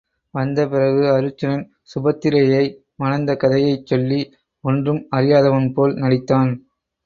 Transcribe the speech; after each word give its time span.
வந்த 0.33 0.59
பிறகு 0.67 1.03
அருச்சுனன் 1.11 1.61
சுபத்திரையை 1.91 2.63
மணந்த 2.95 3.35
கதை 3.35 3.61
யைச் 3.63 3.87
சொல்லி 3.87 4.19
ஒன்றும் 4.63 5.01
அறியாதவன் 5.15 5.71
போல் 5.73 5.95
நடித்தான். 5.95 6.51